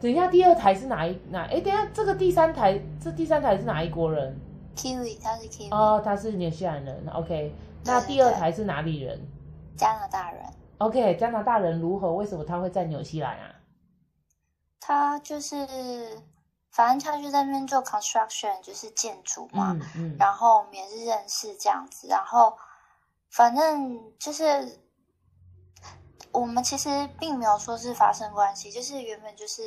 [0.02, 1.44] 等一下，第二台是哪一哪？
[1.44, 4.38] 哎，等一下，这个第三台，这第三台是哪一国人
[4.76, 5.74] ？Kiwi，他是 Kiwi。
[5.74, 7.08] 哦，他是纽西兰人。
[7.14, 9.18] OK，那第二台是哪里人？
[9.78, 10.44] 加拿大人。
[10.80, 12.14] OK，加拿大人如何？
[12.16, 13.56] 为什么他会在纽西兰啊？
[14.84, 16.20] 他就是，
[16.72, 19.74] 反正他就在那边做 construction，就是建筑嘛。
[19.74, 20.16] 嗯嗯。
[20.18, 22.58] 然后我们也是认识这样子，然后
[23.30, 24.82] 反正就是
[26.32, 29.62] 我们其实并没有说是发生关系，就是原本就是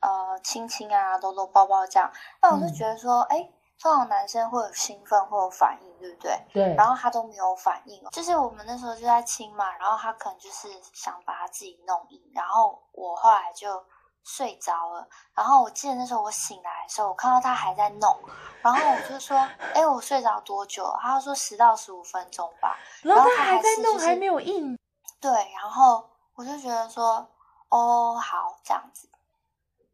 [0.00, 2.12] 呃亲亲啊、搂搂抱抱这样。
[2.40, 6.44] 但我就觉得说，哎、嗯，通常男生会有兴奋，会有反应，对不对？
[6.52, 6.74] 对。
[6.74, 13.80] 然后他都没有反应，就是我们那时候就在亲嘛，然后他可能就是想把他自己弄硬，然后我后来就。
[14.26, 18.18] 睡着了，然后我记得那时候我醒来的时候，我看到他还在弄，
[18.60, 19.38] 然后我就说
[19.72, 24.76] ：“哎，我睡着多久？”他说：“十到十五分钟吧。”然后他还在弄，还没有硬。
[25.20, 27.24] 对，然后我就觉得说
[27.70, 29.08] ：“哦，好，这样子。”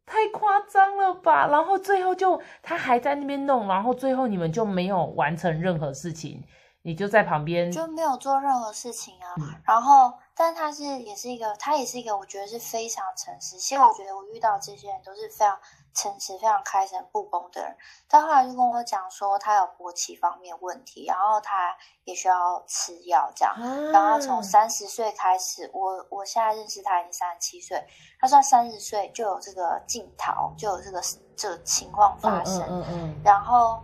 [0.07, 1.45] 太夸张了吧？
[1.47, 6.43] 然后最后就他还在那边弄，然后最后你们就没有完成任何事情。
[6.85, 9.29] 你就在旁边，就没有做任何事情啊。
[9.37, 13.57] 嗯、然后，但他是也是一个，他也是一个，我觉得是非常诚实。
[13.57, 15.57] 其实我觉得我遇到这些人都是非常
[15.93, 17.75] 诚实、非常开诚布公的人。
[18.09, 23.53] 他后来就跟我讲说，他有勃起方面问题，然后他也需要吃药这样。
[23.55, 27.85] 啊、然后他从三十岁开始，我我现在认识他已经三十七岁，
[28.19, 31.01] 他说他三十岁就有这个镜头，就有这个
[31.35, 32.61] 这个情况发生。
[32.63, 33.21] 嗯嗯，嗯嗯。
[33.23, 33.81] 然后。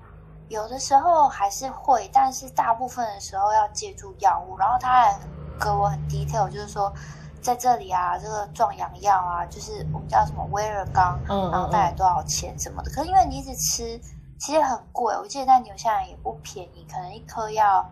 [0.49, 4.57] 有的时候还是会，但是大部分的时候要借助药物。
[4.57, 5.19] 然后他还
[5.59, 6.93] 给我很 detail，就是说
[7.41, 12.91] 在这里啊，这个壮阳药啊，就是我们叫什么威而钢，然后大概多少钱什么的。
[12.91, 13.99] 可是因为你一直吃，
[14.39, 15.13] 其实很贵。
[15.15, 17.85] 我记得在纽西兰也不便宜，可能一颗要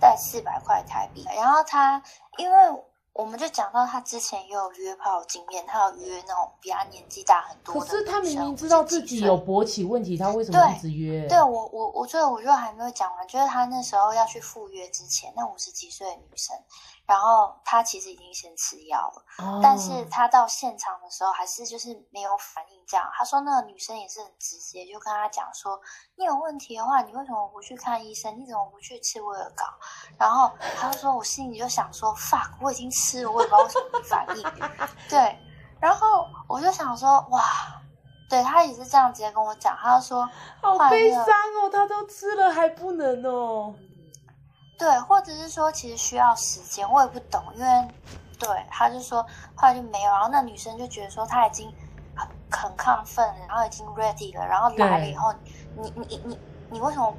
[0.00, 1.26] 带四百块台币。
[1.36, 2.02] 然后他
[2.38, 2.56] 因为。
[3.14, 7.80] 我们就讲到他之前也有约炮经验，他有约那种比他年纪大很多的。
[7.80, 11.28] 可是他明明知道自己有勃起问题，他为什么一直约？
[11.28, 16.56] 对，对我，我我最后我就还没有讲完，就是他那时候要去赴约之前，那五十几岁的女生。
[17.12, 22.82] 然后他其实已经先吃药了，哦、但是他到现场的时候还是就是没有反应。
[22.86, 25.78] 这样，他说那个女生也是很直接，就跟他讲说
[26.16, 28.34] ：“你有问题的话，你为什么不去看医生？
[28.40, 29.68] 你怎么不去吃威而钢？”
[30.18, 30.50] 然后
[30.80, 34.42] 他就说：“我心里就想说，fuck，我已经吃了，我也不知道为什么没反应。”
[35.10, 35.38] 对，
[35.78, 37.42] 然后我就想说：“哇，
[38.30, 40.26] 对他也是这样直接跟我讲，他就说
[40.62, 43.74] 好悲伤哦，他都吃了还不能哦。”
[44.82, 47.88] 对，或者是说其实需要时间，我也不懂，因为
[48.36, 49.22] 对他就说
[49.54, 51.72] 后来就没有，然后那女生就觉得说他已经
[52.16, 55.32] 很很亢奋，然后已经 ready 了，然后来了以后，
[55.76, 57.14] 你你你你为什么？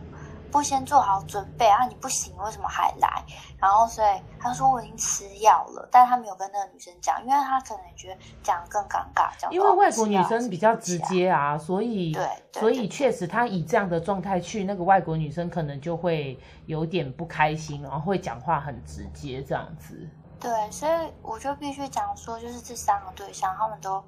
[0.54, 1.84] 不先做好准备啊！
[1.88, 3.26] 你不行，为什么还来？
[3.58, 9.32] 然后所以他说我已经吃药了，但是他没有跟那个女生讲，因为他可能觉得讲更尴尬。
[9.50, 20.08] 因为外国女生比较直接啊，所以对，所以确实他以这样的状态去，那个外国女生可能就会有点不开心，然后会讲话很直接这样子。
[20.40, 20.92] 对，所以
[21.24, 24.04] 我就必须讲说，就是这三个对象他们都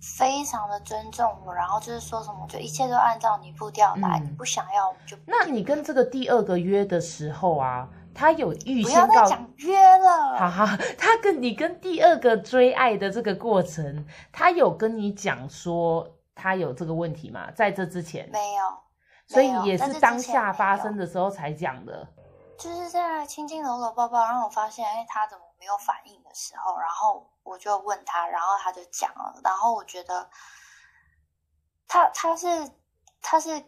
[0.00, 5.16] 非常的尊重我，然后就是说什么就一切都按照你步调来，嗯、你不想要就。
[5.26, 10.36] 那你跟这个第二个约的时候啊，他有预先告不要再讲约了。
[10.38, 17.50] 哈哈，他跟你跟第二个追爱的这个过程，他有跟你讲说他有这个问题吗？
[17.52, 18.62] 在这之前没有，
[19.26, 22.06] 所以也是当下发生的时候才讲的。
[22.56, 30.28] 就是在亲亲搂搂抱抱，然后我发现，哎，他怎么没有反应的时候，然后我就问他，然后他就讲了，然后我觉得
[31.86, 32.48] 他他是
[33.22, 33.60] 他是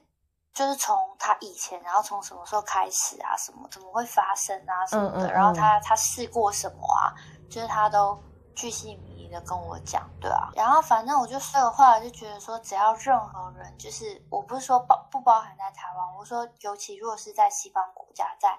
[0.52, 7.14] 就是从他以前，然后从什么时候开始啊，什么怎么会发生啊什么的，嗯嗯嗯，然后他他试过什么啊，
[7.48, 8.18] 就是他都
[8.56, 18.58] 巨细靡遗的跟我讲，对啊，然后反正我就说的话就觉得说，只要任何人，就是我不是说包不包含在台湾，我说尤其如果是在西方国家，在。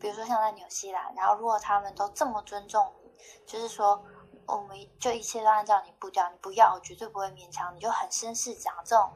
[0.00, 3.10] 比如说像在纽西兰，然后如果他们都这么尊重你，
[3.44, 4.00] 就是说
[4.48, 9.10] 我们就一切都按照你步调，你不要，我绝对不会勉强你，就很绅士讲这种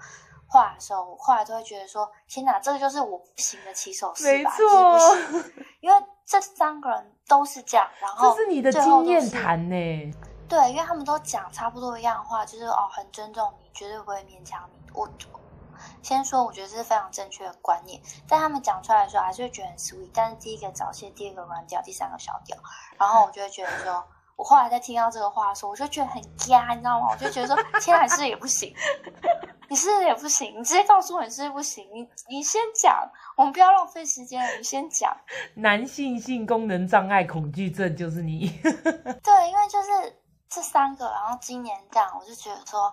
[0.46, 4.50] 话的时候，我后来都会觉得说，天哪，这个就是我不行的起手式吧？
[4.50, 5.16] 没错，
[5.80, 10.12] 因为这三个人都是这样，然后这是你的经验谈呢？
[10.48, 15.08] 对，因为他们都讲差不多一样的话，就是哦，很尊重你，绝对不会勉强你，我。
[16.00, 20.10] 先说，我觉得这是非常正确的观念，但他们讲出来的时候，还是会觉得很 sweet。
[20.12, 22.56] 但是第一个早泄，第二个软掉，第三个小掉，
[22.98, 24.04] 然后我就会觉得说，
[24.36, 27.08] 我后来在听到这个话的时候，我就觉得很压，你知道吗？
[27.10, 28.74] 我就觉得说，天然是也不行，
[29.68, 35.16] 你是也不行，你直接告诉我你是不是不行，你你先讲，我们不要浪费时间了，你先讲。
[35.54, 38.48] 男性性功能障碍恐惧症就是你。
[38.62, 39.90] 对，因为就是
[40.48, 42.92] 这三个，然后今年这样，我就觉得说，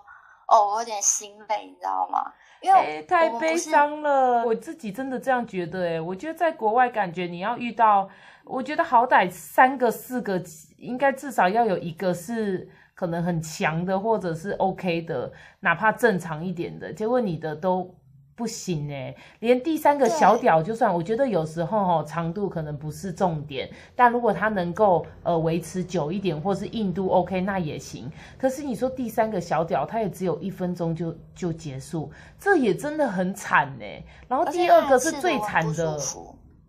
[0.49, 2.33] 哦，我有点心累，你知道吗？
[2.61, 8.09] 因为、欸、太悲伤了，我自己真的这样觉得哎，我觉得在国外感觉你要遇到，
[8.43, 10.41] 我觉得好歹三个四个，
[10.77, 17.95] 应该至少要有一个是可能很强的，或者是 OK 的，哪怕正常一点的，结果你的都。
[18.39, 28.09] 不行哎，连第三个小屌就算，我觉得有时候哈长度可能不是重点，但如果它能够呃维持久一点，或是硬度 OK 那也行。
[28.37, 32.09] 可是你说第三个小屌，它也只有一分钟就就结束，
[32.39, 33.85] 这也真的很惨呢。
[34.29, 35.99] 然后第二个是最惨的，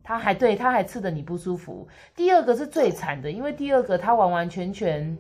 [0.03, 1.87] 他还对他还刺得你不舒服。
[2.16, 5.16] 第二个是最惨的，因为第二个他完完全全。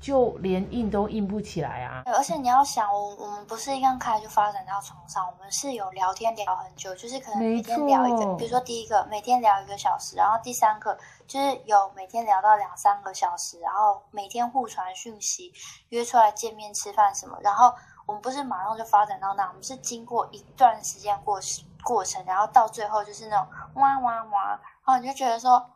[0.00, 2.02] 就连硬都硬不起来啊！
[2.06, 10.96] 而且你要想，我我们不是一刚开始就发展到床上，我们是有聊天聊很久，就是可能每天聊一个，比如说第一个每天聊一个小时，然后第三个
[11.26, 15.52] 就是有每天聊到两三个小时，然后每天互传讯息，
[15.88, 17.74] 约出来见面吃饭什么，然后
[18.06, 21.40] 我们不是马上就发展到那，我们是经过一段时间过
[21.82, 25.68] 过程，然后到最后就是那种哇哇哇，然后你就觉得说。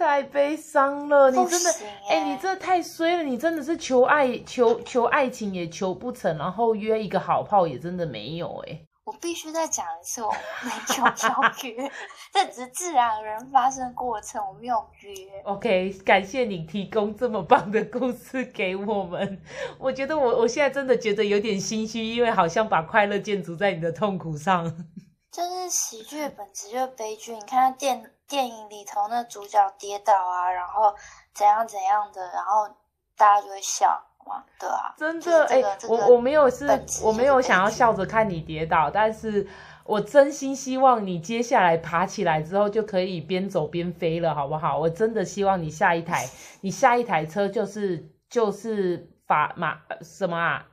[0.00, 1.70] 太悲伤了，你真的，
[2.08, 10.32] 哎、你这太衰了，你真的是求爱求求爱情也求不成，然后约一个好炮也真的没有、欸，哎，我必须再讲一次，我
[10.62, 11.90] 没有邀约，
[12.32, 15.42] 这只是自然而然发生的过程，我没有约。
[15.44, 19.42] OK，感谢你提供这么棒的故事给我们，
[19.78, 24.64] 我觉得我我现在真的觉得有点心虚，因为好像把快乐建筑在你的痛苦上。
[25.30, 30.94] 就是喜剧的本质就是悲剧，你看电电影里头那主角跌倒啊，然后
[31.34, 32.68] 怎样怎样的，然后
[33.16, 36.64] 大家就会笑嘛，对啊，真的哎、欸，我我没有是，
[37.02, 39.44] 我没有想要笑着看你跌倒，但是
[39.84, 44.78] 我真心希望你接下来爬起来之后就可以边走边飞了，好不好？
[44.78, 46.24] 我真的希望你下一台，
[46.60, 50.66] 你下一台车就是就是法马什么啊，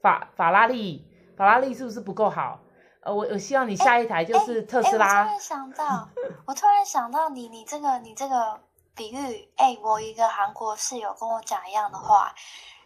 [0.00, 2.60] 法法拉利，法拉利是不是不够好？
[3.02, 5.22] 呃，我我希望你下一台就是特斯拉。
[5.22, 6.08] 我突然想到，
[6.46, 8.60] 我突然想到你你这个你这个
[8.94, 12.34] 比喻，哎、欸，我一个韩国室友跟我讲一样的话，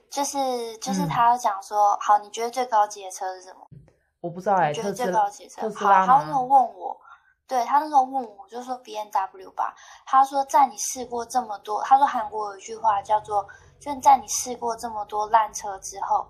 [0.08, 3.66] 就是就是他讲说、嗯，好，你觉得最高级的车是什么？
[4.20, 6.06] 我不知道哎、觉得最高级的车，特斯拉。
[6.06, 6.96] 好，他那时候问我，
[7.48, 9.74] 对他那时候问我，就说 B N W 吧。
[10.06, 13.44] 他说在你试过这么多，他说韩国有一句话叫做，
[13.80, 16.24] 就是在你试过这么多烂车之后。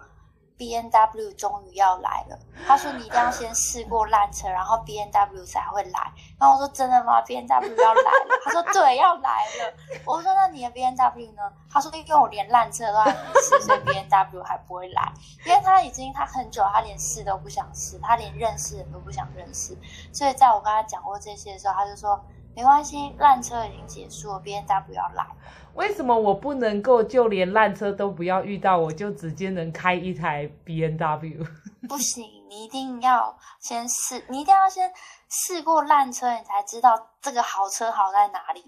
[0.65, 6.11] B N W 终于要来了，他说你一定要先试过烂车，然后 B N W 才会来。
[6.41, 8.41] 然后我说真的吗？B N W 要来了？
[8.43, 9.75] 他说对，要来了。
[10.07, 11.43] 我说那你的 B N W 呢？
[11.71, 15.13] 他说因为我连烂车都还没试，所以 B N W 还不会来。
[15.45, 19.77] 因为他已经他很久，他连试都不想试，他连认识人都不想认识。
[20.15, 22.19] 所以在我跟他讲过这些的时候，他就说
[22.55, 25.27] 没关系，烂车已经结束了，B N W 要来。
[25.75, 31.45] 为什么我不能够就连烂车都不要遇到，我就直接能开一台 B N W？
[31.89, 34.93] 不行，你一定要先试，你一定要先
[35.29, 38.65] 试过烂车，你才知道这个好车好在哪里。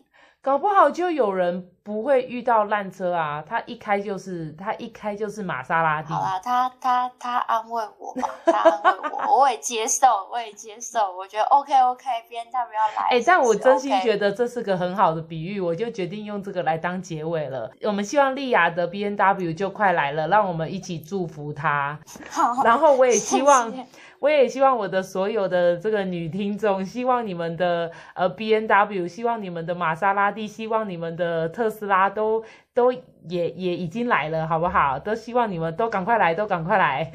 [0.46, 3.42] 搞不好就有人不会遇到烂车啊！
[3.44, 6.12] 他一开就是他一开就是玛莎拉蒂。
[6.12, 11.00] 好啦，他他他安慰我吧， 他安慰我，我也接受，我也接受。
[11.16, 13.08] 我觉得 OK OK，B N W 要来。
[13.10, 17.68] 哎、欸，但我真心觉得这是个很好的比喻，我就决定用这个来当结尾了。
[17.82, 21.98] 我们希望利亚的 B N W 就快来了，让我们一起祝福他。
[22.30, 23.68] 好，然后我也希望。
[23.68, 23.86] 谢谢
[24.26, 32.42] 我也希望我的所有的这个女听众，希望你们的呃 B N W，希望你们的玛莎拉蒂，希望你们的特斯拉都
[32.74, 34.98] 都也也已经来了，好不好？
[34.98, 37.12] 都希望你们都赶快来，都赶快来。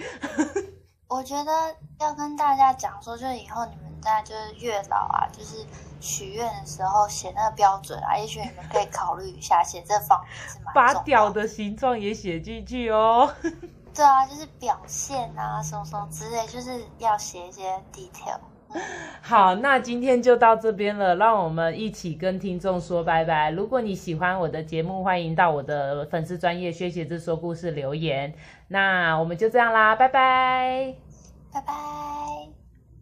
[1.10, 1.52] 我觉得
[2.00, 5.66] 要跟大家讲说，就是以后你们在就是月老啊，就是
[6.00, 13.30] 许愿的时候写那个标准啊，也许你们可以考虑一下，写这方面是蛮把屌的形状也写进去哦。
[13.94, 18.40] 对啊，就是表现啊，什么什么之类，就是要写一些 detail。
[19.22, 23.52] 好，那今天就到这边了，让我们一起跟听众说拜拜。
[23.52, 28.34] 如果你喜欢我的节目，欢迎到我的粉丝专业薛鞋子说故事留言。
[28.70, 30.96] 那我们就这样啦，拜拜，
[31.52, 32.21] 拜拜。